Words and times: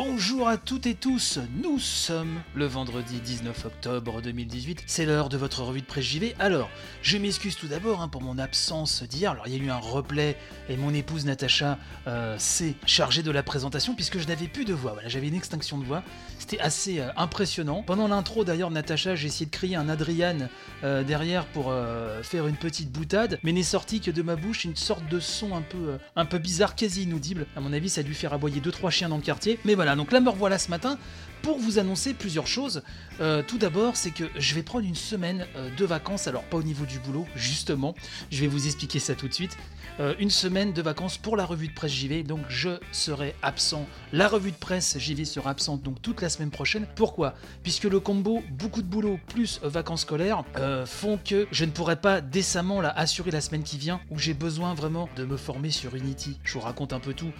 Bonjour 0.00 0.46
à 0.46 0.58
toutes 0.58 0.86
et 0.86 0.94
tous, 0.94 1.40
nous 1.60 1.80
sommes 1.80 2.40
le 2.54 2.66
vendredi 2.66 3.18
19 3.18 3.64
octobre 3.64 4.22
2018, 4.22 4.84
c'est 4.86 5.04
l'heure 5.04 5.28
de 5.28 5.36
votre 5.36 5.64
revue 5.64 5.80
de 5.80 5.86
presse 5.86 6.04
JV. 6.04 6.36
Alors, 6.38 6.70
je 7.02 7.18
m'excuse 7.18 7.56
tout 7.56 7.66
d'abord 7.66 8.00
hein, 8.00 8.06
pour 8.06 8.22
mon 8.22 8.38
absence 8.38 9.02
d'hier, 9.02 9.32
alors 9.32 9.48
il 9.48 9.56
y 9.56 9.60
a 9.60 9.64
eu 9.64 9.70
un 9.70 9.78
replay 9.78 10.36
et 10.68 10.76
mon 10.76 10.94
épouse 10.94 11.26
Natacha 11.26 11.78
euh, 12.06 12.36
s'est 12.38 12.76
chargée 12.86 13.24
de 13.24 13.32
la 13.32 13.42
présentation 13.42 13.96
puisque 13.96 14.20
je 14.20 14.28
n'avais 14.28 14.46
plus 14.46 14.64
de 14.64 14.72
voix, 14.72 14.92
voilà, 14.92 15.08
j'avais 15.08 15.26
une 15.26 15.34
extinction 15.34 15.78
de 15.78 15.84
voix, 15.84 16.04
c'était 16.38 16.60
assez 16.60 17.00
euh, 17.00 17.08
impressionnant. 17.16 17.82
Pendant 17.82 18.06
l'intro 18.06 18.44
d'ailleurs 18.44 18.70
Natacha, 18.70 19.16
j'ai 19.16 19.26
essayé 19.26 19.46
de 19.46 19.50
crier 19.50 19.74
un 19.74 19.88
Adrian 19.88 20.48
euh, 20.84 21.02
derrière 21.02 21.44
pour 21.46 21.74
faire 22.22 22.46
une 22.46 22.56
petite 22.56 22.92
boutade, 22.92 23.40
mais 23.42 23.50
n'est 23.50 23.64
sorti 23.64 24.00
que 24.00 24.12
de 24.12 24.22
ma 24.22 24.36
bouche 24.36 24.64
une 24.64 24.76
sorte 24.76 25.08
de 25.08 25.18
son 25.18 25.56
un 25.56 25.62
peu, 25.62 25.98
un 26.14 26.24
peu 26.24 26.38
bizarre, 26.38 26.76
quasi 26.76 27.02
inaudible. 27.02 27.46
À 27.56 27.60
mon 27.60 27.72
avis, 27.72 27.88
ça 27.88 28.02
a 28.02 28.04
dû 28.04 28.14
faire 28.14 28.32
aboyer 28.32 28.60
2-3 28.60 28.90
chiens 28.90 29.08
dans 29.08 29.16
le 29.16 29.22
quartier, 29.22 29.58
mais 29.64 29.74
voilà, 29.74 29.87
donc 29.96 30.12
là 30.12 30.20
me 30.20 30.30
revoilà 30.30 30.58
ce 30.58 30.70
matin 30.70 30.98
pour 31.42 31.58
vous 31.58 31.78
annoncer 31.78 32.14
plusieurs 32.14 32.46
choses. 32.46 32.82
Euh, 33.20 33.42
tout 33.42 33.58
d'abord, 33.58 33.96
c'est 33.96 34.10
que 34.10 34.24
je 34.36 34.54
vais 34.54 34.62
prendre 34.62 34.86
une 34.86 34.94
semaine 34.94 35.46
euh, 35.56 35.70
de 35.76 35.84
vacances, 35.84 36.28
alors 36.28 36.44
pas 36.44 36.56
au 36.56 36.62
niveau 36.62 36.84
du 36.84 36.98
boulot, 37.00 37.26
justement, 37.34 37.94
je 38.30 38.40
vais 38.40 38.46
vous 38.46 38.66
expliquer 38.66 38.98
ça 38.98 39.14
tout 39.14 39.28
de 39.28 39.34
suite. 39.34 39.56
Euh, 40.00 40.14
une 40.20 40.30
semaine 40.30 40.72
de 40.72 40.80
vacances 40.80 41.18
pour 41.18 41.36
la 41.36 41.44
revue 41.44 41.66
de 41.66 41.72
presse 41.72 41.92
JV, 41.92 42.22
donc 42.22 42.42
je 42.48 42.78
serai 42.92 43.34
absent. 43.42 43.86
La 44.12 44.28
revue 44.28 44.52
de 44.52 44.56
presse 44.56 44.96
JV 44.98 45.24
sera 45.24 45.50
absente 45.50 45.82
donc 45.82 46.00
toute 46.00 46.22
la 46.22 46.28
semaine 46.28 46.50
prochaine. 46.50 46.86
Pourquoi? 46.94 47.34
Puisque 47.64 47.84
le 47.84 47.98
combo 47.98 48.44
beaucoup 48.52 48.82
de 48.82 48.86
boulot 48.86 49.18
plus 49.26 49.58
vacances 49.62 50.02
scolaires 50.02 50.44
font 50.86 51.18
que 51.24 51.48
je 51.50 51.64
ne 51.64 51.70
pourrai 51.72 51.96
pas 51.96 52.20
décemment 52.20 52.80
la 52.80 52.90
assurer 52.90 53.32
la 53.32 53.40
semaine 53.40 53.64
qui 53.64 53.76
vient, 53.76 54.00
où 54.10 54.18
j'ai 54.18 54.34
besoin 54.34 54.72
vraiment 54.74 55.08
de 55.16 55.24
me 55.24 55.36
former 55.36 55.70
sur 55.70 55.96
Unity. 55.96 56.38
Je 56.44 56.52
vous 56.54 56.60
raconte 56.60 56.92
un 56.92 57.00
peu 57.00 57.12
tout 57.12 57.32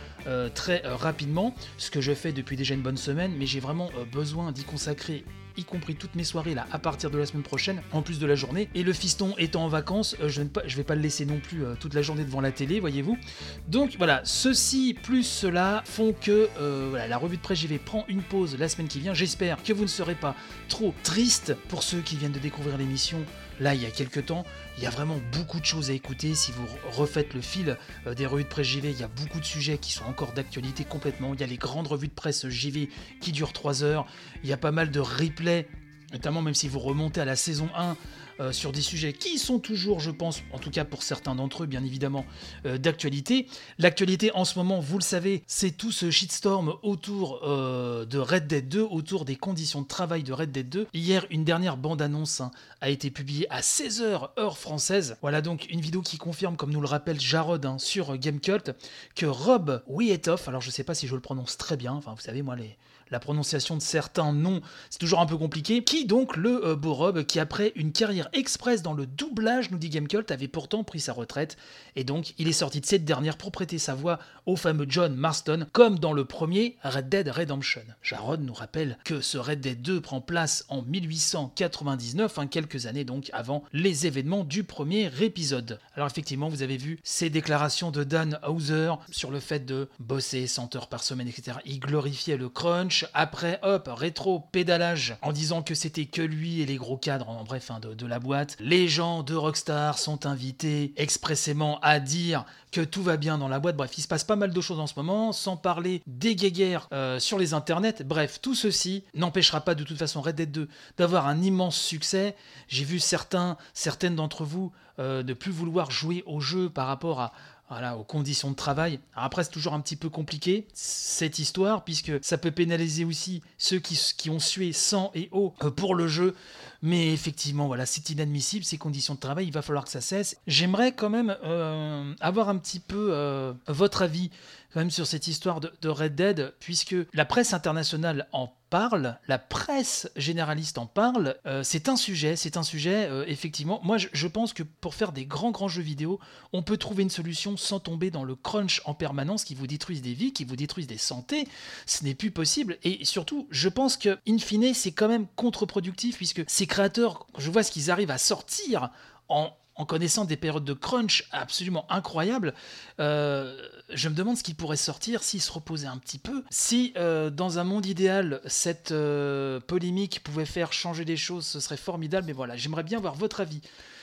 très 0.55 0.83
rapidement, 0.85 1.55
ce 1.77 1.91
que 1.93 2.01
je 2.01 2.13
fais 2.13 2.33
depuis 2.33 2.57
déjà 2.57 2.75
une 2.75 2.83
bonne 2.83 2.97
semaine, 2.97 3.33
mais 3.39 3.47
j'ai 3.47 3.61
vraiment 3.61 3.88
euh, 3.97 4.05
besoin 4.05 4.53
d'y 4.53 4.65
consacrer 4.65 5.25
y 5.57 5.65
compris 5.65 5.97
toutes 5.97 6.15
mes 6.15 6.23
soirées 6.23 6.55
là 6.55 6.67
à 6.71 6.79
partir 6.79 7.11
de 7.11 7.19
la 7.19 7.27
semaine 7.27 7.43
prochaine, 7.43 7.83
en 7.93 8.01
plus 8.01 8.21
de 8.21 8.27
la 8.27 8.37
journée. 8.37 8.69
Et 8.77 8.85
le 8.85 8.93
fiston 8.93 9.35
étant 9.39 9.65
en 9.65 9.69
vacances, 9.69 10.15
euh, 10.21 10.29
je 10.29 10.43
ne 10.43 10.77
vais 10.77 10.85
pas 10.85 10.95
le 10.95 11.01
laisser 11.01 11.27
non 11.27 11.41
plus 11.41 11.65
euh, 11.65 11.75
toute 11.79 11.95
la 11.95 12.03
journée 12.03 12.25
devant 12.25 12.41
la 12.41 12.53
télé, 12.53 12.79
voyez-vous. 12.79 13.19
Donc 13.67 13.97
voilà, 13.99 14.21
ceci 14.25 14.97
plus 15.03 15.25
cela 15.25 15.83
font 15.85 16.13
que 16.13 16.49
voilà, 16.91 17.09
la 17.09 17.19
revue 17.19 17.37
de 17.37 17.43
presse 17.43 17.59
JV 17.59 17.79
prend 17.79 18.05
une 18.09 18.23
pause 18.23 18.57
la 18.59 18.69
semaine 18.69 18.89
qui 18.89 19.01
vient. 19.01 19.15
J'espère 19.15 19.63
que 19.63 19.73
vous 19.73 19.83
ne 19.83 19.89
serez 19.89 20.15
pas 20.15 20.37
trop 20.69 20.95
triste 21.03 21.55
pour 21.69 21.83
ceux 21.83 22.01
qui 22.01 22.17
viennent 22.17 22.33
de 22.33 22.39
découvrir 22.39 22.79
l'émission 22.79 23.25
là 23.61 23.75
il 23.75 23.83
y 23.83 23.87
a 23.87 23.91
quelques 23.91 24.27
temps. 24.27 24.45
Il 24.77 24.85
y 24.85 24.87
a 24.87 24.91
vraiment 24.91 25.19
beaucoup 25.33 25.61
de 25.61 25.65
choses 25.65 25.91
à 25.91 25.93
écouter. 25.93 26.35
Si 26.35 26.53
vous 26.53 26.67
refaites 26.91 27.35
le 27.35 27.41
fil 27.41 27.77
euh, 28.07 28.15
des 28.15 28.27
revues 28.27 28.45
de 28.45 28.49
presse 28.49 28.67
JV, 28.67 28.91
il 28.91 29.01
y 29.01 29.03
a 29.03 29.09
beaucoup 29.09 29.41
de 29.41 29.45
sujets 29.45 29.79
qui 29.79 29.93
sont 29.93 30.05
encore 30.05 30.33
d'actualité 30.33 30.85
complètement. 30.85 31.35
Il 31.35 31.41
y 31.41 31.45
a 31.45 31.47
les 31.47 31.57
grandes 31.57 31.87
revues 31.87 32.09
de 32.09 32.13
presse 32.13 32.49
JV 32.49 32.89
qui 33.21 33.33
durent 33.33 33.53
3 33.53 33.83
heures. 33.83 34.07
Il 34.43 34.49
y 34.49 34.53
a 34.53 34.57
pas 34.57 34.73
mal 34.73 34.91
de 34.91 35.01
replays, 35.01 35.69
notamment 36.13 36.43
même 36.43 36.55
si 36.55 36.69
vous 36.69 36.79
remontez 36.79 37.21
à 37.21 37.25
la 37.25 37.37
saison 37.37 37.69
1 37.77 37.97
euh, 38.41 38.53
sur 38.53 38.71
des 38.71 38.81
sujets 38.81 39.13
qui 39.13 39.37
sont 39.37 39.59
toujours, 39.59 39.99
je 39.99 40.13
pense, 40.13 40.43
en 40.53 40.59
tout 40.59 40.71
cas 40.71 40.85
pour 40.85 41.03
certains 41.03 41.35
d'entre 41.35 41.65
eux, 41.65 41.67
bien 41.67 41.85
évidemment, 41.85 42.25
euh, 42.67 42.79
d'actualité. 42.79 43.49
L'actualité 43.79 44.31
en 44.33 44.45
ce 44.45 44.57
moment, 44.59 44.79
vous 44.79 44.99
le 44.99 45.03
savez, 45.03 45.43
c'est 45.49 45.73
tout 45.73 45.91
ce 45.91 46.13
shitstorm 46.13 46.75
autour 46.83 47.41
euh, 47.43 48.05
de 48.05 48.19
Red 48.19 48.47
Dead 48.47 48.69
2, 48.69 48.81
autour 48.81 49.25
des 49.25 49.35
conditions 49.35 49.83
de 49.83 49.89
travail 49.89 50.23
de 50.23 50.33
Red 50.33 50.53
Dead 50.53 50.69
2. 50.69 50.87
Hier, 50.95 51.27
une 51.31 51.43
dernière 51.43 51.77
bande-annonce 51.77 52.41
hein, 52.41 52.53
a 52.81 52.91
été 52.91 53.11
publiée 53.11 53.49
à 53.51 53.61
16h 53.61 54.29
heure 54.39 54.57
française. 54.57 55.17
Voilà 55.21 55.43
donc 55.43 55.67
une 55.71 55.81
vidéo 55.81 56.01
qui 56.01 56.17
confirme, 56.17 56.57
comme 56.57 56.71
nous 56.71 56.81
le 56.81 56.87
rappelle 56.87 57.21
Jarod 57.21 57.67
hein, 57.67 57.79
sur 57.79 58.17
Gamecult, 58.17 58.71
que 59.17 59.27
Rob 59.27 59.83
Wietoff, 59.89 60.47
alors 60.47 60.61
je 60.61 60.71
sais 60.71 60.85
pas 60.85 60.95
si 60.95 61.09
je 61.09 61.17
le 61.17 61.21
prononce 61.21 61.57
très 61.57 61.77
bien, 61.77 61.93
enfin 61.93 62.15
vous 62.15 62.23
savez 62.23 62.43
moi 62.43 62.55
les 62.55 62.77
la 63.11 63.21
prononciation 63.21 63.77
de 63.77 63.83
certains 63.83 64.33
noms, 64.33 64.61
c'est 64.91 64.99
toujours 64.99 65.21
un 65.21 65.27
peu 65.27 65.37
compliqué. 65.37 65.85
Qui 65.85 66.05
donc 66.05 66.37
le 66.37 66.65
euh, 66.65 66.77
beau 66.77 66.95
Rob, 66.95 67.25
qui 67.25 67.41
après 67.41 67.73
une 67.77 67.93
carrière 67.93 68.29
express 68.33 68.83
dans 68.83 68.93
le 68.93 69.07
doublage, 69.07 69.71
nous 69.71 69.79
dit 69.79 69.89
Gamecult, 69.89 70.31
avait 70.31 70.49
pourtant 70.49 70.85
pris 70.85 71.01
sa 71.01 71.13
retraite, 71.13 71.57
et 71.97 72.05
donc 72.05 72.35
il 72.39 72.49
est 72.49 72.53
sorti 72.53 72.81
de 72.81 72.87
cette 72.87 73.05
dernière 73.05 73.37
pour 73.37 73.53
prêter 73.53 73.79
sa 73.79 73.95
voix 73.95 74.19
au 74.47 74.57
fameux 74.57 74.87
John 74.89 75.15
Marston, 75.15 75.67
comme 75.73 75.99
dans 75.99 76.13
le 76.13 76.25
premier 76.25 76.77
Red 76.83 77.09
Dead 77.09 77.29
Redemption. 77.29 77.83
Jarod 78.03 78.43
nous 78.43 78.55
rappelle 78.55 78.99
que 79.05 79.21
ce 79.21 79.39
Red 79.39 79.61
Dead 79.61 79.83
2 79.83 80.01
prend 80.01 80.21
place 80.21 80.65
en 80.69 80.83
1899, 80.83 82.39
hein, 82.39 82.47
quelques 82.47 82.87
années 82.87 83.05
donc 83.05 83.31
avant 83.33 83.65
les 83.73 84.07
événements 84.07 84.45
du 84.45 84.65
premier 84.65 85.11
épisode. 85.21 85.81
Alors 85.95 86.09
effectivement, 86.09 86.49
vous 86.49 86.63
avez 86.63 86.77
vu 86.77 86.99
ces 87.03 87.31
déclarations 87.31 87.91
de 87.91 88.05
Dan 88.05 88.39
Hauser 88.47 88.93
sur 89.11 89.31
le 89.31 89.41
fait 89.41 89.65
de 89.65 89.89
bosser 89.99 90.47
100 90.47 90.77
heures 90.77 90.89
par 90.89 91.03
semaine, 91.03 91.29
etc. 91.29 91.59
Il 91.65 91.81
glorifiait 91.81 92.37
le 92.37 92.49
crunch, 92.49 92.98
après 93.15 93.59
hop, 93.63 93.89
rétro 93.93 94.41
pédalage 94.53 95.17
en 95.23 95.33
disant 95.33 95.63
que 95.63 95.75
c'était 95.75 96.07
que 96.07 96.23
lui 96.23 96.61
et 96.61 96.67
les 96.67 96.77
gros 96.77 96.97
cadres, 96.97 97.29
en 97.29 97.45
bref, 97.45 97.71
hein, 97.71 97.81
de, 97.81 98.07
la 98.07 98.19
boîte. 98.19 98.57
Les 98.61 98.89
gens 98.89 99.23
de 99.23 99.35
Rockstar 99.35 99.99
sont 99.99 100.27
invités 100.27 100.93
expressément 100.97 101.79
à 101.81 102.01
dire 102.01 102.45
que 102.73 102.81
tout 102.81 103.03
va 103.03 103.17
bien 103.17 103.39
dans 103.39 103.49
la 103.49 103.61
boîte. 103.61 103.77
Bref, 103.77 103.97
il 103.97 104.03
se 104.03 104.09
passe 104.09 104.25
pas 104.25 104.37
mal 104.37 104.53
de 104.53 104.61
choses 104.61 104.81
en 104.81 104.87
ce 104.87 104.95
moment, 104.97 105.33
sans 105.33 105.57
parler 105.57 106.03
des 106.07 106.37
guéguerres 106.37 106.89
euh, 106.93 107.19
sur 107.19 107.39
les 107.39 107.55
internets. 107.55 108.03
Bref, 108.05 108.41
tout 108.41 108.55
ceci 108.55 109.05
n'empêchera 109.15 109.61
pas 109.61 109.75
de 109.75 109.85
toute 109.85 109.99
façon 109.99 110.21
Red 110.21 110.37
Dead 110.37 110.51
2 110.51 110.69
d'avoir 110.97 111.27
un 111.27 111.41
immense 111.43 111.77
succès. 111.77 112.37
J'ai 112.69 112.85
vu 112.85 112.99
certains, 112.99 113.57
certaines 113.75 114.17
d'entre 114.17 114.45
vous 114.45 114.73
euh, 114.99 115.23
ne 115.23 115.33
plus 115.33 115.53
vouloir 115.53 115.93
jouer 115.93 116.25
au 116.27 116.41
jeu 116.41 116.69
par 116.69 116.89
rapport 116.89 117.21
à, 117.21 117.33
voilà, 117.69 117.97
aux 117.97 118.05
conditions 118.05 118.51
de 118.51 118.57
travail. 118.57 118.99
après, 119.15 119.45
c'est 119.45 119.51
toujours 119.51 119.75
un 119.75 119.81
petit 119.81 119.97
peu 119.97 120.09
compliqué, 120.09 120.67
cette 120.73 121.39
histoire, 121.39 121.85
puisque 121.85 122.13
ça 122.23 122.39
peut 122.39 122.51
pénaliser 122.51 123.05
aussi 123.05 123.43
ceux 123.59 123.79
qui, 123.79 124.01
qui 124.17 124.31
ont 124.31 124.39
sué 124.39 124.73
sang 124.73 125.11
et 125.15 125.29
eau 125.33 125.55
euh, 125.63 125.71
pour 125.71 125.95
le 125.95 126.09
jeu. 126.09 126.35
Mais 126.81 127.13
effectivement, 127.13 127.67
voilà, 127.67 127.87
c'est 127.87 128.11
inadmissible, 128.11 128.65
ces 128.65 128.79
conditions 128.79 129.15
de 129.15 129.19
travail, 129.19 129.47
il 129.47 129.53
va 129.53 129.63
falloir 129.63 129.85
que 129.85 129.91
ça 129.91 130.01
cesse. 130.01 130.37
J'aimerais 130.47 130.93
quand 130.93 131.11
même 131.11 131.37
euh, 131.45 132.15
avoir 132.21 132.49
un 132.49 132.57
petit 132.57 132.79
peu 132.79 133.09
euh, 133.11 133.53
votre 133.67 134.03
avis 134.03 134.31
même 134.77 134.91
sur 134.91 135.07
cette 135.09 135.27
histoire 135.27 135.61
de, 135.61 135.89
Red 135.89 136.15
Dead, 136.15 136.55
puisque 136.61 136.95
la 137.13 137.25
presse 137.25 137.53
internationale 137.53 138.29
en 138.33 138.53
parle, 138.71 139.19
la 139.27 139.39
presse 139.39 140.09
généraliste 140.15 140.77
en 140.77 140.87
parle, 140.87 141.37
euh, 141.47 141.63
c'est 141.65 141.89
un 141.89 141.97
sujet, 141.97 142.37
c'est 142.37 142.57
un 142.59 142.63
sujet, 142.63 143.09
effectivement. 143.27 143.81
Moi, 143.83 143.97
je, 143.97 144.27
pense 144.27 144.53
que 144.53 144.63
pour 144.63 144.95
faire 144.95 145.11
des 145.13 145.25
grands, 145.25 145.51
grands 145.51 145.67
jeux 145.69 145.83
vidéo, 145.83 146.21
on 146.53 146.63
peut 146.63 146.77
trouver 146.77 147.03
une 147.03 147.11
solution 147.11 147.57
sans 147.57 147.81
tomber 147.81 148.11
dans 148.11 148.25
le 148.25 148.37
crunch 148.37 148.83
en 148.85 148.93
permanence 148.95 149.43
qui 149.43 149.55
vous 149.57 149.67
détruise 149.67 150.03
des 150.03 150.13
vies, 150.13 150.33
qui 150.35 150.45
vous 150.45 150.55
détruise 150.55 150.87
des 150.87 150.99
santé. 150.99 151.49
Ce 151.87 152.05
n'est 152.05 152.15
plus 152.15 152.31
possible. 152.31 152.77
Et 152.85 153.05
surtout, 153.05 153.49
je 153.51 153.71
pense 153.71 153.97
que, 153.97 154.19
in 154.29 154.39
fine, 154.39 154.75
c'est 154.75 154.93
quand 154.93 155.09
même 155.09 155.27
contre-productif, 155.35 156.19
puisque 156.19 156.45
c'est 156.47 156.68
créateurs, 156.69 157.27
je 157.37 157.51
vois 157.51 157.63
ce 157.63 157.73
qu'ils 157.73 157.91
arrivent 157.91 158.11
à 158.11 158.19
sortir 158.19 158.91
en, 159.29 159.51
connaissant 159.87 160.25
des 160.25 160.37
périodes 160.37 160.65
de 160.65 160.73
crunch 160.73 161.29
absolument 161.31 161.87
incroyables, 161.89 162.53
euh, 162.99 163.57
je 163.91 164.09
me 164.09 164.15
demande 164.15 164.37
ce 164.37 164.43
qui 164.43 164.55
pourrait 164.55 164.77
sortir 164.77 165.23
s'ils 165.23 165.41
se 165.41 165.53
reposaient 165.53 165.87
un 165.87 165.99
petit 165.99 166.19
peu. 166.19 166.43
Si 166.51 166.93
euh, 166.97 167.31
dans 167.31 167.61
un 167.61 167.65
monde 167.65 167.87
idéal, 167.87 168.41
cette 168.47 168.91
euh, 168.91 169.61
polémique 169.61 170.23
pouvait 170.25 170.47
faire 170.47 170.73
changer 170.73 171.05
les 171.05 171.17
choses, 171.17 171.47
ce 171.47 171.61
serait 171.61 171.77
formidable. 171.77 172.27
Mais 172.27 172.33
voilà, 172.33 172.57
j'aimerais 172.57 172.83
bien 172.83 172.99
voir 172.99 173.15
votre 173.15 173.41
avis 173.41 173.61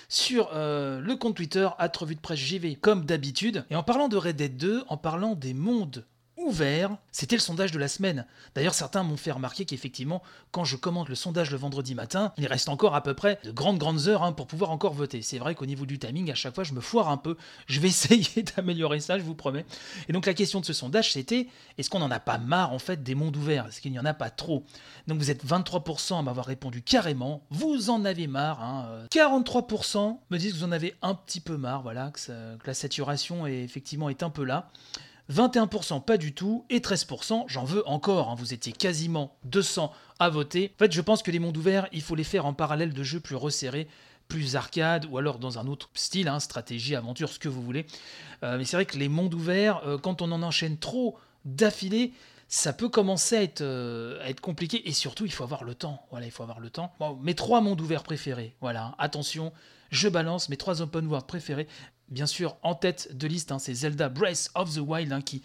sur 0.08 0.52
le 0.54 1.16
compte 1.16 1.36
Twitter, 1.36 1.68
à 1.80 1.88
revue 1.88 2.16
de 2.16 2.22
presse 2.22 2.40
JV, 2.40 2.76
comme 2.76 3.06
d'habitude. 3.06 3.66
Et 3.72 3.76
en 3.76 3.84
parlant 3.84 4.08
de 4.08 4.18
Red 4.18 4.36
Dead 4.36 4.56
2, 4.56 4.86
en 4.88 4.98
parlant 4.98 5.34
des 5.34 5.56
mondes 5.56 6.06
ouvert. 6.46 6.98
C'était 7.12 7.36
le 7.36 7.42
sondage 7.42 7.72
de 7.72 7.80
la 7.80 7.88
semaine. 7.88 8.26
D'ailleurs, 8.56 8.74
certains 8.74 9.04
m'ont 9.04 9.18
fait 9.18 9.32
remarquer 9.32 9.66
qu'effectivement, 9.66 10.22
quand 10.52 10.64
je 10.64 10.76
commente 10.76 11.10
le 11.10 11.16
sondage 11.16 11.52
le 11.52 11.58
vendredi 11.58 11.96
matin, 11.96 12.34
il 12.38 12.48
reste 12.48 12.70
encore 12.70 12.96
à 12.96 13.04
peu 13.04 13.14
près 13.14 13.40
de 13.44 13.52
grandes, 13.52 13.78
grandes 13.78 14.08
heures 14.08 14.24
hein, 14.24 14.32
pour 14.32 14.48
pouvoir 14.48 14.72
encore 14.72 14.94
voter. 14.94 15.22
C'est 15.22 15.38
vrai 15.38 15.56
qu'au 15.56 15.66
niveau 15.66 15.86
du 15.86 16.00
timing, 16.00 16.32
à 16.32 16.36
chaque 16.36 16.56
fois, 16.56 16.64
je 16.64 16.74
me 16.74 16.82
foire 16.82 17.10
un 17.10 17.18
peu. 17.18 17.38
Je 17.68 17.80
vais 17.80 17.88
essayer 17.96 18.44
d'améliorer 18.44 19.00
ça, 19.00 19.18
je 19.18 19.24
vous 19.24 19.36
promets. 19.36 19.66
Et 20.08 20.14
donc, 20.14 20.26
la 20.26 20.34
question 20.34 20.60
de 20.60 20.66
ce 20.66 20.74
sondage, 20.74 21.14
c'était 21.14 21.48
est-ce 21.78 21.90
qu'on 21.90 22.00
n'en 22.00 22.12
a 22.12 22.20
pas 22.20 22.38
marre, 22.38 22.74
en 22.74 22.80
fait, 22.80 23.04
des 23.04 23.16
mondes 23.16 23.36
ouverts? 23.36 23.68
Est-ce 23.68 23.82
qu'il 23.82 23.92
n'y 23.92 24.00
en 24.00 24.06
a 24.06 24.14
pas 24.14 24.30
trop? 24.30 24.64
Donc, 25.08 25.20
vous 25.20 25.32
êtes 25.32 25.46
23% 25.46 26.20
à 26.20 26.22
m'avoir 26.22 26.46
répondu 26.46 26.82
carrément. 26.82 27.44
Vous 27.50 27.90
en 27.90 28.06
avez 28.06 28.28
marre. 28.28 29.06
43% 29.12 29.98
hein. 29.98 30.18
me 30.30 30.38
disent 30.38 30.54
que 30.54 30.58
vous 30.58 30.64
en 30.64 30.72
avez 30.72 30.96
un 31.02 31.16
petit 31.16 31.40
peu 31.40 31.58
marre, 31.58 31.82
voilà, 31.82 32.12
que, 32.12 32.20
que 32.58 32.68
la 32.68 32.74
saturation 32.74 33.48
est, 33.48 33.64
effectivement 33.64 34.10
est 34.10 34.24
un 34.24 34.30
peu 34.30 34.44
là. 34.44 34.70
21% 35.32 36.04
pas 36.04 36.18
du 36.18 36.34
tout, 36.34 36.66
et 36.70 36.80
13% 36.80 37.46
j'en 37.48 37.64
veux 37.64 37.88
encore, 37.88 38.30
hein. 38.30 38.36
vous 38.38 38.54
étiez 38.54 38.72
quasiment 38.72 39.36
200 39.46 39.92
à 40.20 40.30
voter. 40.30 40.72
En 40.76 40.80
fait, 40.80 40.92
je 40.92 41.02
pense 41.02 41.24
que 41.24 41.32
les 41.32 41.40
mondes 41.40 41.58
ouverts, 41.58 41.88
il 41.92 42.02
faut 42.02 42.16
les 42.16 42.24
faire 42.24 42.46
en 42.46 42.54
parallèle 42.54 42.94
de 42.94 43.04
jeux 43.04 43.20
plus 43.20 43.36
resserrés, 43.36 43.88
plus 44.28 44.56
arcade, 44.56 45.06
ou 45.10 45.18
alors 45.18 45.40
dans 45.40 45.60
un 45.60 45.68
autre 45.68 45.90
style, 45.94 46.28
hein, 46.28 46.40
stratégie, 46.40 46.96
aventure, 46.96 47.30
ce 47.30 47.40
que 47.40 47.50
vous 47.50 47.62
voulez. 47.62 47.86
Euh, 48.44 48.58
mais 48.58 48.66
c'est 48.66 48.78
vrai 48.78 48.86
que 48.86 48.98
les 48.98 49.10
mondes 49.10 49.34
ouverts, 49.34 49.82
euh, 49.86 49.98
quand 49.98 50.22
on 50.22 50.32
en 50.32 50.42
enchaîne 50.42 50.78
trop 50.78 51.18
d'affilée, 51.44 52.14
ça 52.48 52.74
peut 52.74 52.90
commencer 52.90 53.38
à 53.38 53.42
être, 53.42 53.62
euh, 53.62 54.22
à 54.24 54.30
être, 54.30 54.42
compliqué, 54.42 54.88
et 54.88 54.94
surtout, 54.94 55.26
il 55.26 55.32
faut 55.32 55.44
avoir 55.44 55.64
le 55.64 55.76
temps. 55.76 56.06
Voilà, 56.12 56.26
il 56.26 56.32
faut 56.32 56.44
avoir 56.44 56.60
le 56.60 56.70
temps. 56.70 56.94
Mes 57.22 57.36
trois 57.36 57.62
mondes 57.62 57.82
ouverts 57.82 58.04
préférés, 58.04 58.56
voilà, 58.62 58.96
attention, 58.98 59.52
je 59.92 60.10
balance 60.10 60.50
mes 60.50 60.58
trois 60.58 60.82
open 60.82 61.08
world 61.08 61.28
préférés. 61.28 61.68
Bien 62.10 62.28
sûr, 62.28 62.58
en 62.62 62.76
tête 62.76 63.16
de 63.16 63.28
liste, 63.28 63.52
hein, 63.52 63.60
c'est 63.60 63.74
Zelda 63.74 64.10
Breath 64.10 64.52
of 64.54 64.74
the 64.74 64.80
Wild 64.80 65.12
hein, 65.12 65.22
qui, 65.22 65.42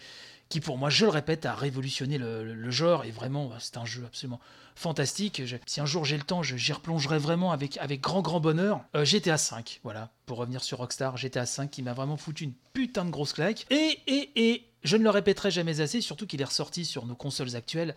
qui 0.50 0.60
pour 0.60 0.76
moi, 0.76 0.90
je 0.90 1.06
le 1.06 1.10
répète, 1.10 1.46
a 1.46 1.54
révolutionné 1.54 2.18
le, 2.18 2.70
genre 2.70 3.04
et 3.04 3.10
vraiment, 3.10 3.50
c'est 3.58 3.76
un 3.76 3.86
jeu 3.86 4.04
absolument 4.04 4.40
fantastique. 4.74 5.40
si 5.66 5.80
un 5.80 5.86
jour 5.86 6.04
j'ai 6.04 6.16
le 6.16 6.22
temps, 6.22 6.42
j'y 6.42 6.72
replongerai 6.72 7.18
vraiment 7.18 7.52
avec, 7.52 7.78
avec 7.78 8.00
grand 8.00 8.20
grand 8.20 8.40
bonheur. 8.40 8.84
Euh, 8.94 9.04
GTA 9.04 9.38
5, 9.38 9.80
voilà, 9.84 10.10
pour 10.26 10.38
revenir 10.38 10.62
sur 10.62 10.78
Rockstar, 10.78 11.16
GTA 11.16 11.46
5 11.46 11.70
qui 11.70 11.82
m'a 11.82 11.92
vraiment 11.94 12.16
foutu 12.16 12.44
une 12.44 12.54
putain 12.72 13.04
de 13.04 13.10
grosse 13.10 13.32
claque. 13.32 13.66
Et, 13.70 13.98
et, 14.06 14.30
et, 14.36 14.66
je 14.82 14.96
ne 14.96 15.02
le 15.02 15.10
répéterai 15.10 15.50
jamais 15.50 15.80
assez, 15.80 16.00
surtout 16.00 16.26
qu'il 16.26 16.40
est 16.40 16.44
ressorti 16.44 16.84
sur 16.84 17.06
nos 17.06 17.14
consoles 17.14 17.54
actuelles, 17.56 17.94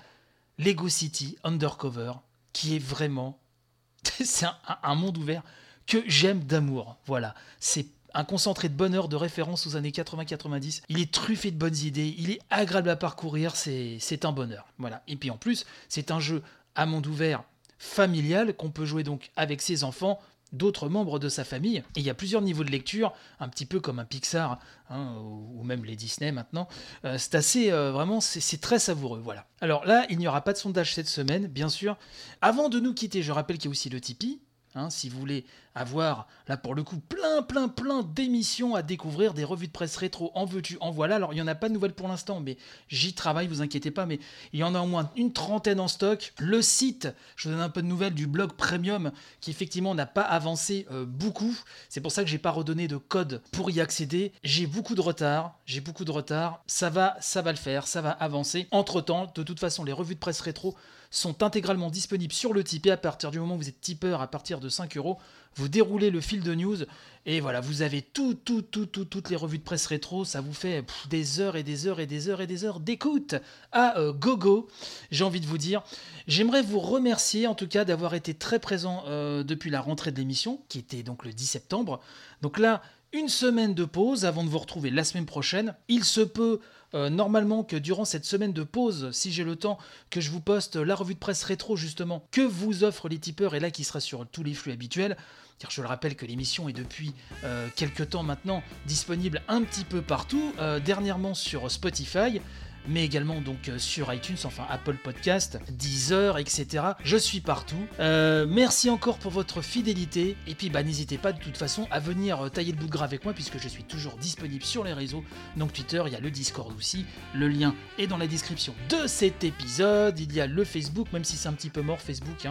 Lego 0.58 0.90
City 0.90 1.38
Undercover, 1.44 2.14
qui 2.54 2.76
est 2.76 2.84
vraiment... 2.84 3.40
c'est 4.04 4.46
un 4.84 4.96
monde 4.96 5.18
ouvert 5.18 5.44
que 5.88 6.04
j'aime 6.08 6.44
d'amour. 6.44 6.98
Voilà, 7.06 7.36
c'est 7.60 7.88
un 8.14 8.24
concentré 8.24 8.70
de 8.70 8.76
bonheur 8.76 9.08
de 9.08 9.16
référence 9.16 9.68
aux 9.68 9.76
années 9.76 9.92
80-90. 9.92 10.82
Il 10.90 11.00
est 11.00 11.12
truffé 11.12 11.52
de 11.52 11.58
bonnes 11.58 11.78
idées, 11.78 12.16
il 12.18 12.32
est 12.32 12.40
agréable 12.50 12.90
à 12.90 12.96
parcourir, 12.96 13.56
c'est 13.56 14.26
un 14.26 14.32
bonheur. 14.32 14.68
Voilà. 14.78 15.04
Et 15.08 15.16
puis 15.16 15.30
en 15.30 15.38
plus, 15.38 15.66
c'est 15.90 16.12
un 16.12 16.20
jeu 16.20 16.44
à 16.76 16.86
monde 16.86 17.08
ouvert 17.08 17.44
familial 17.78 18.56
qu'on 18.56 18.72
peut 18.72 18.86
jouer 18.86 19.04
donc 19.04 19.32
avec 19.36 19.62
ses 19.62 19.84
enfants, 19.84 20.20
d'autres 20.54 20.88
membres 20.88 21.20
de 21.20 21.28
sa 21.28 21.44
famille. 21.44 21.78
Et 21.96 22.00
il 22.00 22.04
y 22.04 22.10
a 22.10 22.14
plusieurs 22.14 22.42
niveaux 22.42 22.64
de 22.64 22.72
lecture, 22.72 23.14
un 23.40 23.50
petit 23.50 23.66
peu 23.66 23.80
comme 23.80 24.00
un 24.00 24.06
Pixar 24.06 24.60
hein, 24.90 25.16
ou 25.18 25.64
même 25.64 25.84
les 25.84 25.96
Disney 25.96 26.32
maintenant. 26.32 26.68
Euh, 27.04 27.18
c'est 27.18 27.36
assez, 27.36 27.72
euh, 27.72 27.92
vraiment, 27.92 28.22
c'est 28.22 28.62
très 28.62 28.80
savoureux. 28.80 29.20
Voilà. 29.22 29.48
Alors 29.60 29.86
là, 29.86 30.06
il 30.10 30.18
n'y 30.18 30.28
aura 30.28 30.42
pas 30.42 30.54
de 30.54 30.58
sondage 30.58 30.94
cette 30.94 31.10
semaine, 31.10 31.48
bien 31.48 31.70
sûr. 31.70 31.98
Avant 32.42 32.70
de 32.70 32.80
nous 32.80 32.94
quitter, 32.94 33.22
je 33.22 33.32
rappelle 33.32 33.58
qu'il 33.58 33.66
y 33.66 33.70
a 33.70 33.72
aussi 33.72 33.90
le 33.90 34.00
Tipeee. 34.00 34.40
Hein, 34.76 34.90
si 34.90 35.08
vous 35.08 35.20
voulez 35.20 35.46
avoir, 35.76 36.28
là 36.48 36.58
pour 36.58 36.76
le 36.76 36.84
coup, 36.84 36.98
plein, 36.98 37.42
plein, 37.42 37.68
plein 37.68 38.04
d'émissions 38.04 38.76
à 38.76 38.82
découvrir, 38.82 39.34
des 39.34 39.44
revues 39.44 39.68
de 39.68 39.72
presse 39.72 39.96
rétro, 39.98 40.32
en 40.36 40.46
veux-tu, 40.46 40.78
en 40.82 40.92
voilà. 40.92 41.16
Alors, 41.16 41.34
il 41.34 41.36
n'y 41.36 41.42
en 41.42 41.48
a 41.48 41.56
pas 41.56 41.70
de 41.70 41.74
nouvelles 41.74 41.94
pour 41.94 42.08
l'instant, 42.08 42.40
mais 42.40 42.58
j'y 42.90 43.14
travaille, 43.14 43.48
vous 43.48 43.62
inquiétez 43.62 43.92
pas, 43.92 44.06
mais 44.06 44.20
il 44.52 44.60
y 44.60 44.64
en 44.64 44.76
a 44.76 44.82
au 44.82 44.86
moins 44.86 45.12
une 45.16 45.34
trentaine 45.34 45.80
en 45.80 45.88
stock. 45.88 46.34
Le 46.40 46.62
site, 46.62 47.08
je 47.36 47.48
vous 47.48 47.56
donne 47.56 47.64
un 47.64 47.70
peu 47.70 47.82
de 47.82 47.88
nouvelles 47.88 48.14
du 48.14 48.28
blog 48.28 48.54
Premium, 48.54 49.12
qui 49.42 49.52
effectivement 49.52 49.96
n'a 49.96 50.06
pas 50.06 50.22
avancé 50.22 50.86
euh, 50.92 51.06
beaucoup. 51.06 51.58
C'est 51.90 52.02
pour 52.02 52.12
ça 52.12 52.24
que 52.24 52.30
j'ai 52.30 52.38
pas 52.38 52.52
redonné 52.52 52.88
de 52.88 52.98
code 52.98 53.42
pour 53.52 53.72
y 53.72 53.82
accéder. 53.82 54.32
J'ai 54.44 54.68
beaucoup 54.68 54.96
de 54.96 55.02
retard, 55.02 55.60
j'ai 55.66 55.82
beaucoup 55.82 56.06
de 56.06 56.12
retard. 56.12 56.62
Ça 56.68 56.90
va, 56.90 57.18
ça 57.20 57.42
va 57.42 57.52
le 57.52 57.58
faire, 57.58 57.88
ça 57.88 58.02
va 58.02 58.12
avancer. 58.12 58.68
Entre-temps, 58.72 59.32
de 59.34 59.44
toute 59.44 59.60
façon, 59.60 59.84
les 59.84 59.94
revues 59.94 60.16
de 60.16 60.20
presse 60.20 60.42
rétro 60.42 60.76
sont 61.14 61.44
intégralement 61.44 61.92
disponibles 61.92 62.34
sur 62.34 62.54
le 62.54 62.64
Tipeee 62.64 62.90
à 62.90 62.98
partir 62.98 63.30
du 63.30 63.40
moment 63.40 63.56
où 63.56 63.60
vous 63.60 63.70
êtes 63.70 63.80
tipeur 63.80 64.22
à 64.22 64.28
partir 64.28 64.60
de 64.60 64.68
5 64.68 64.98
euros. 64.98 65.20
Vous 65.56 65.68
déroulez 65.68 66.10
le 66.10 66.22
fil 66.22 66.42
de 66.42 66.56
news 66.56 66.78
et 67.26 67.40
voilà, 67.40 67.62
vous 67.62 67.82
avez 67.82 68.02
tout, 68.02 68.34
tout, 68.34 68.62
tout, 68.62 68.86
tout, 68.86 69.06
toutes 69.06 69.30
les 69.30 69.38
revues 69.38 69.58
de 69.58 69.64
presse 69.64 69.86
rétro. 69.86 70.26
Ça 70.26 70.42
vous 70.42 70.54
fait 70.54 70.84
des 71.10 71.40
heures 71.40 71.56
et 71.56 71.64
des 71.64 71.88
heures 71.88 72.02
et 72.02 72.06
des 72.06 72.28
heures 72.28 72.42
et 72.42 72.48
des 72.48 72.66
heures 72.66 72.82
d'écoute 72.82 73.36
à 73.72 73.98
euh, 73.98 74.12
gogo. 74.12 74.68
J'ai 75.10 75.24
envie 75.24 75.40
de 75.40 75.46
vous 75.46 75.58
dire. 75.58 75.84
J'aimerais 76.28 76.62
vous 76.62 76.80
remercier 76.80 77.48
en 77.48 77.56
tout 77.56 77.68
cas 77.68 77.86
d'avoir 77.86 78.14
été 78.14 78.34
très 78.34 78.60
présent 78.60 79.04
euh, 79.08 79.44
depuis 79.44 79.70
la 79.70 79.80
rentrée 79.80 80.12
de 80.12 80.18
l'émission, 80.18 80.62
qui 80.68 80.80
était 80.80 81.04
donc 81.04 81.24
le 81.24 81.32
10 81.32 81.46
septembre. 81.46 82.02
Donc 82.42 82.60
là, 82.60 82.82
une 83.14 83.30
semaine 83.30 83.74
de 83.74 83.86
pause 83.86 84.26
avant 84.26 84.44
de 84.44 84.50
vous 84.50 84.60
retrouver 84.60 84.90
la 84.90 85.06
semaine 85.06 85.26
prochaine. 85.26 85.76
Il 85.88 86.04
se 86.04 86.22
peut 86.22 86.60
euh, 86.94 87.10
normalement 87.10 87.64
que 87.64 87.76
durant 87.76 88.06
cette 88.06 88.26
semaine 88.26 88.54
de 88.54 88.64
pause, 88.64 89.10
si 89.12 89.32
j'ai 89.32 89.44
le 89.44 89.56
temps, 89.56 89.78
que 90.10 90.22
je 90.22 90.30
vous 90.30 90.42
poste 90.42 90.76
la 90.76 90.96
revue 90.96 91.16
de 91.16 91.20
presse 91.20 91.44
rétro 91.44 91.76
justement 91.76 92.28
que 92.32 92.42
vous 92.42 92.84
offrent 92.84 93.10
les 93.10 93.20
tipeurs 93.20 93.56
et 93.56 93.60
là 93.60 93.72
qui 93.72 93.84
sera 93.84 94.00
sur 94.00 94.28
tous 94.28 94.44
les 94.44 94.54
flux 94.54 94.72
habituels. 94.72 95.18
Car 95.60 95.72
je 95.72 95.82
le 95.82 95.88
rappelle 95.88 96.16
que 96.16 96.26
l'émission 96.26 96.68
est 96.68 96.74
depuis 96.74 97.14
euh, 97.44 97.68
quelques 97.76 98.10
temps 98.10 98.24
maintenant 98.24 98.64
disponible 98.86 99.42
un 99.48 99.62
petit 99.64 99.86
peu 99.86 100.02
partout, 100.02 100.54
euh, 100.60 100.80
dernièrement 100.80 101.34
sur 101.34 101.70
Spotify, 101.72 102.42
mais 102.88 103.04
également 103.04 103.42
donc 103.42 103.70
euh, 103.70 103.78
sur 103.78 104.14
iTunes, 104.14 104.38
enfin 104.44 104.66
Apple 104.70 104.96
Podcast, 104.96 105.60
Deezer, 105.70 106.38
etc. 106.38 106.84
Je 107.04 107.18
suis 107.18 107.40
partout. 107.40 107.88
Euh, 108.00 108.46
merci 108.48 108.90
encore 108.90 109.18
pour 109.18 109.32
votre 109.32 109.62
fidélité. 109.62 110.36
Et 110.48 110.56
puis 110.56 110.70
bah, 110.70 110.84
n'hésitez 110.84 111.18
pas 111.18 111.34
de 111.34 111.40
toute 111.40 111.58
façon 111.58 111.88
à 111.92 112.00
venir 112.00 112.46
euh, 112.46 112.50
tailler 112.50 112.72
le 112.72 112.78
bout 112.78 112.88
de 112.88 112.92
gras 112.92 113.06
avec 113.06 113.24
moi 113.24 113.34
puisque 113.34 113.60
je 113.60 113.68
suis 113.68 113.84
toujours 113.84 114.18
disponible 114.18 114.64
sur 114.64 114.84
les 114.84 114.94
réseaux. 114.94 115.24
Donc 115.58 115.74
Twitter, 115.74 116.04
il 116.06 116.14
y 116.14 116.16
a 116.16 116.20
le 116.20 116.32
Discord 116.32 116.76
aussi. 116.78 117.06
Le 117.34 117.48
lien 117.48 117.76
est 117.98 118.08
dans 118.08 118.18
la 118.18 118.28
description 118.28 118.74
de 118.90 119.08
cet 119.08 119.44
épisode. 119.44 120.20
Il 120.20 120.34
y 120.34 120.42
a 120.42 120.48
le 120.48 120.64
Facebook, 120.64 121.12
même 121.14 121.24
si 121.24 121.38
c'est 121.38 121.50
un 121.50 121.54
petit 121.54 121.70
peu 121.70 121.82
mort 121.82 122.02
Facebook. 122.02 122.48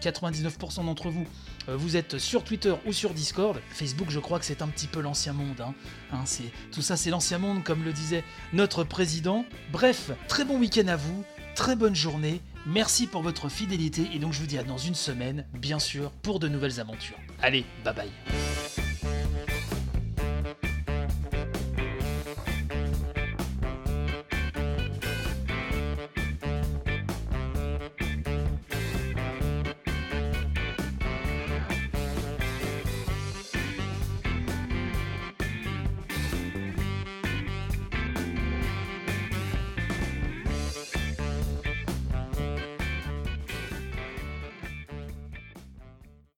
99% 0.00 0.80
hein. 0.80 0.84
d'entre 0.84 1.10
vous, 1.10 1.26
vous 1.68 1.96
êtes 1.96 2.18
sur 2.18 2.44
Twitter 2.44 2.74
ou 2.86 2.92
sur 2.92 3.14
Discord. 3.14 3.60
Facebook, 3.70 4.10
je 4.10 4.20
crois 4.20 4.38
que 4.38 4.44
c'est 4.44 4.62
un 4.62 4.68
petit 4.68 4.86
peu 4.86 5.00
l'ancien 5.00 5.32
monde. 5.32 5.60
Hein. 5.60 5.74
Hein, 6.12 6.24
tout 6.72 6.82
ça, 6.82 6.96
c'est 6.96 7.10
l'ancien 7.10 7.38
monde, 7.38 7.64
comme 7.64 7.84
le 7.84 7.92
disait 7.92 8.24
notre 8.52 8.84
président. 8.84 9.43
Bref, 9.72 10.10
très 10.28 10.44
bon 10.44 10.58
week-end 10.58 10.88
à 10.88 10.96
vous, 10.96 11.24
très 11.54 11.76
bonne 11.76 11.94
journée, 11.94 12.40
merci 12.66 13.06
pour 13.06 13.22
votre 13.22 13.48
fidélité 13.48 14.08
et 14.14 14.18
donc 14.18 14.32
je 14.32 14.40
vous 14.40 14.46
dis 14.46 14.58
à 14.58 14.64
dans 14.64 14.78
une 14.78 14.94
semaine, 14.94 15.46
bien 15.54 15.78
sûr, 15.78 16.10
pour 16.22 16.38
de 16.38 16.48
nouvelles 16.48 16.80
aventures. 16.80 17.18
Allez, 17.42 17.64
bye 17.84 17.94
bye. 17.94 18.53